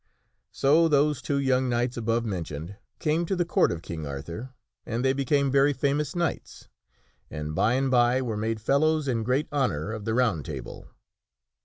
[0.51, 4.49] So those two young knights above mentioned came to the Court of King Arthur,
[4.83, 6.69] and they became very famous knights,
[7.29, 10.87] and by and by were made fellows in great honor of the Round Table.